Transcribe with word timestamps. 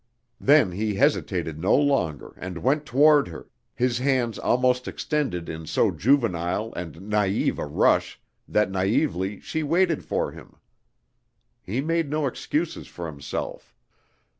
Then 0.39 0.71
he 0.71 0.95
hesitated 0.95 1.59
no 1.59 1.75
longer 1.75 2.33
and 2.37 2.63
went 2.63 2.87
toward 2.87 3.27
her, 3.27 3.49
his 3.75 3.99
hands 3.99 4.39
almost 4.39 4.87
extended 4.87 5.47
in 5.47 5.67
so 5.67 5.91
juvenile 5.91 6.73
and 6.73 6.95
naïve 6.95 7.59
a 7.59 7.67
rush 7.67 8.19
that 8.47 8.71
naïvely 8.71 9.39
she 9.43 9.61
waited 9.61 10.03
for 10.03 10.31
him. 10.31 10.55
He 11.61 11.81
made 11.81 12.09
no 12.09 12.25
excuses 12.25 12.87
for 12.87 13.05
himself. 13.05 13.75